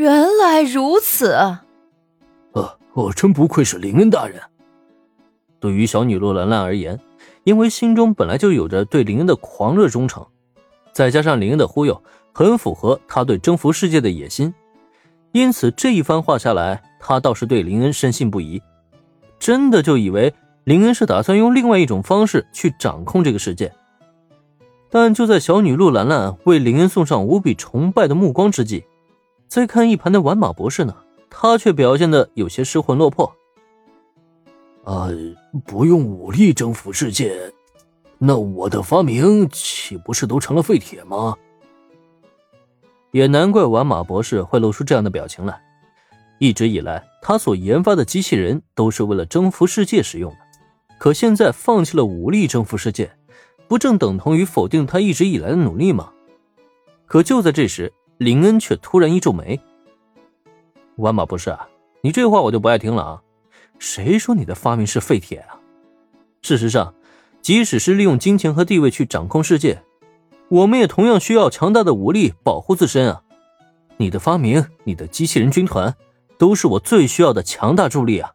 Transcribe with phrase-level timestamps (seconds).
[0.00, 1.34] 原来如此。
[2.52, 4.40] 呃，我真不愧是林恩大人。
[5.58, 6.98] 对于小女陆兰兰而言，
[7.44, 10.26] 因为心中本来就有着对林恩的狂热忠诚，
[10.94, 12.02] 再加上林恩的忽悠，
[12.32, 14.54] 很符合他对征服世界的野心，
[15.32, 18.62] 因此这一番话下来，他倒是对林恩深信不疑，
[19.38, 20.32] 真的就以为
[20.64, 23.70] 林恩是打算用另外一种方式去掌控这个世界。
[24.88, 28.82] 但就在小女陆兰兰为林恩送上无比崇拜的目光之际，
[29.50, 30.94] 再看一旁的玩马博士呢，
[31.28, 33.26] 他却表现的有些失魂落魄。
[34.84, 35.08] 啊，
[35.66, 37.52] 不用武力征服世界，
[38.16, 41.36] 那我的发明岂不是都成了废铁吗？
[43.10, 45.60] 也难怪玩马博士会露出这样的表情来。
[46.38, 50.38] 一直以来，他所研发的机器人都是为了征服世界使用的，
[50.96, 53.10] 可现在放弃了武力征服世界。
[53.66, 56.12] 不正等同于否定他一直以来的努力吗？
[57.06, 59.58] 可就在这时，林恩却突然一皱眉
[60.96, 61.56] ：“万马博士，
[62.02, 63.22] 你这话我就不爱听了啊！
[63.78, 65.56] 谁说你的发明是废铁啊？
[66.42, 66.94] 事实上，
[67.40, 69.82] 即使是利用金钱和地位去掌控世界，
[70.50, 73.22] 我们也同样需要强大的武力保护自身啊！
[73.96, 75.96] 你的发明，你的机器人军团，
[76.36, 78.32] 都是我最需要的强大助力啊！”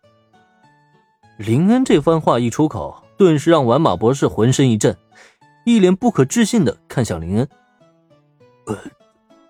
[1.37, 4.97] 林恩这番话一出口，顿时让玩马博士浑身一震。
[5.63, 7.47] 一脸不可置信的看向林恩，
[8.65, 8.75] 呃，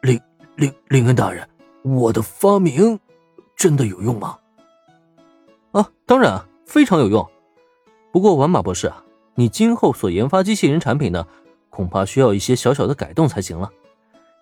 [0.05, 0.21] 林
[0.55, 1.49] 林林恩大人，
[1.81, 2.99] 我的发明
[3.55, 4.37] 真的有用吗？
[5.71, 7.27] 啊，当然非常有用。
[8.11, 9.03] 不过，玩马博士啊，
[9.33, 11.25] 你今后所研发机器人产品呢，
[11.71, 13.71] 恐怕需要一些小小的改动才行了。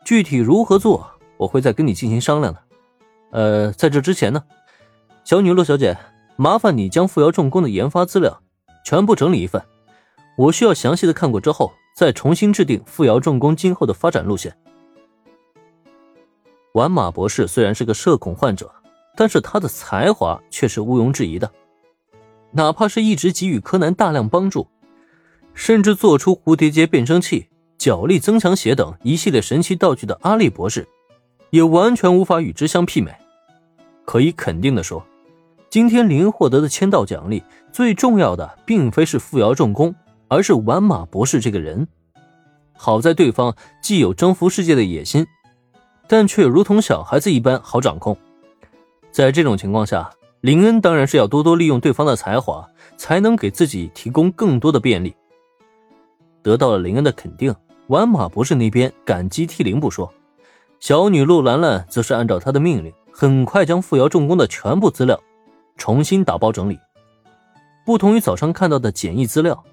[0.03, 2.61] 具体如何做，我会再跟你进行商量的。
[3.31, 4.43] 呃，在这之前呢，
[5.23, 5.97] 小女陆小姐，
[6.35, 8.41] 麻烦你将富瑶重工的研发资料
[8.83, 9.63] 全部整理一份。
[10.37, 14.53] 我需要详细的看过之后，再重新制定富瑶重工今后的发展路线。
[16.73, 18.71] 玩马博士虽然是个社恐患者，
[19.15, 21.51] 但是他的才华却是毋庸置疑的。
[22.51, 24.67] 哪怕是一直给予柯南大量帮助，
[25.53, 30.87] 甚至做出蝴蝶结变声器、脚力增强鞋等一系列神奇道具的阿笠博士，
[31.51, 33.13] 也完全无法与之相媲美。
[34.03, 35.05] 可以肯定的说，
[35.69, 39.93] 今天林获得的签到奖励，最重要的并非是富瑶重工。
[40.29, 41.87] 而是玩马博士这个人，
[42.75, 45.27] 好在对方既有征服世界的野心，
[46.07, 48.15] 但却如同小孩子一般好掌控。
[49.11, 50.09] 在这种情况下，
[50.41, 55.15] 林恩当然是要多多利用对方的才华，才能给自己提供更多的便利。
[56.41, 57.55] 得到了林恩的肯定，
[57.87, 60.11] 玩马博士那边感激涕零不说，
[60.79, 65.17] 小女陆兰兰则是按照他的命令，很快将富瑶重工的全部资料
[65.77, 66.77] 重新打包整理。
[67.85, 69.63] 不同于早上看到的简易资料。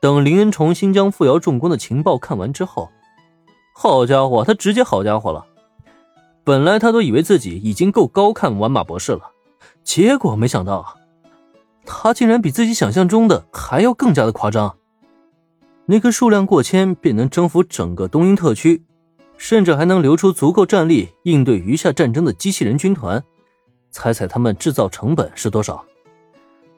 [0.00, 2.88] 等林恩重新将富瑶重工的情报看完之后，
[3.74, 5.44] 好家伙，他直接好家伙了。
[6.48, 9.32] 本来他都以为自己已经够高看玩马博士了，
[9.84, 10.96] 结果没想到，
[11.84, 14.74] 他竟然比自己想象中的还要更加的夸张。
[15.84, 18.82] 那个数量过千便能征服整个东英特区，
[19.36, 23.22] 甚至还能留出足够战力应对余下战争的机器人军团，
[23.90, 25.84] 猜猜他们制造成本是多少？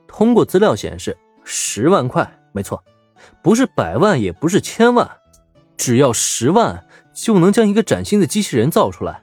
[0.09, 2.82] 通过资料显示，十万块，没错。
[3.41, 5.09] 不是百万，也不是千万，
[5.76, 9.22] 只要十万就能将一个崭新的机器人造出来。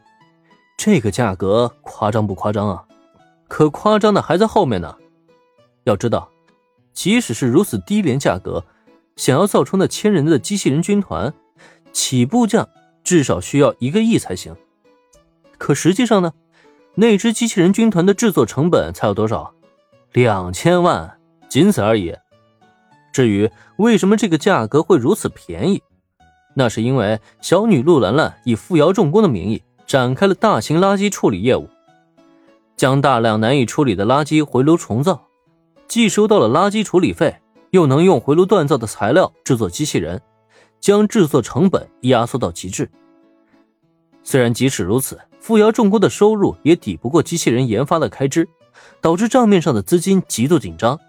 [0.77, 2.85] 这个价格夸张不夸张啊？
[3.47, 4.95] 可夸张的还在后面呢。
[5.85, 6.29] 要知道，
[6.93, 8.63] 即使是如此低廉价格，
[9.15, 11.33] 想要造出那千人的机器人军团，
[11.91, 12.67] 起步价
[13.03, 14.55] 至少需要一个亿才行。
[15.57, 16.31] 可实际上呢，
[16.93, 19.53] 那支机器人军团的制作成本才有多少？
[20.13, 21.17] 两千万，
[21.49, 22.15] 仅此而已。
[23.11, 25.81] 至于为什么这个价格会如此便宜，
[26.53, 31.69] 那是因为小女陆兰兰以富瑶重工的名义展开了大型垃圾处理业务，
[32.75, 35.25] 将大量难以处理的垃圾回炉重造，
[35.87, 37.33] 既收到了垃圾处理费，
[37.71, 40.21] 又能用回炉锻造的材料制作机器人，
[40.81, 42.91] 将制作成本压缩到极致。
[44.23, 48.45] 虽然即使如此，富瑶重工的收入也抵不过机器人研发的开支，
[48.99, 50.99] 导致账面上的资金极度紧张。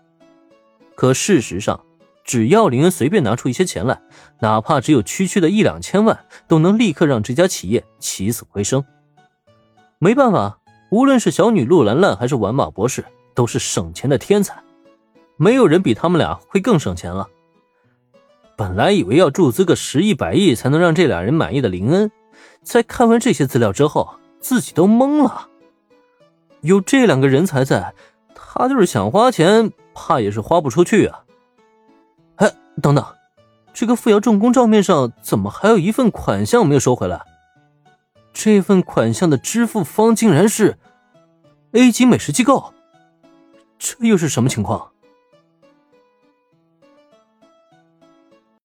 [0.95, 1.81] 可事实上，
[2.29, 4.03] 只要林恩随便拿出一些钱来，
[4.41, 8.85] 哪怕只有区区的一两千万，都能立刻让这家企业起死回生。
[9.99, 10.59] 没办法，
[10.91, 13.03] 无论是小女陆兰兰还是玩马博士，
[13.35, 14.63] 都是省钱的天才，
[15.39, 17.27] 没有人比他们俩会更省钱了。
[18.59, 22.11] 本来以为要注资个十亿百亿才能让这俩人满意的林恩，
[22.63, 24.07] 在看完这些资料之后，
[24.39, 25.49] 自己都懵了。
[26.61, 27.95] 有这两个人才在，
[28.35, 31.21] 他就是想花钱，怕也是花不出去啊。
[32.81, 33.05] 等等，
[33.73, 37.23] 这个富瑶重工账面上怎么还有一份款项没有收回来？
[38.33, 40.79] 这份款项的支付方竟然是
[41.73, 42.73] A 级美食机构，
[43.79, 44.93] 这又是什么情况？